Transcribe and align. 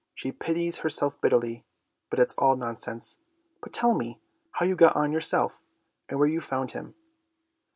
She 0.15 0.31
pities 0.31 0.79
herself 0.79 1.21
bitterly, 1.21 1.63
but 2.09 2.17
it's 2.17 2.33
all 2.33 2.55
nonsense! 2.55 3.19
But 3.61 3.71
tell 3.71 3.93
me 3.93 4.19
how 4.53 4.65
you 4.65 4.75
got 4.75 4.95
on 4.95 5.11
yourself, 5.11 5.61
and 6.09 6.17
where 6.17 6.27
you 6.27 6.41
found 6.41 6.71
him." 6.71 6.95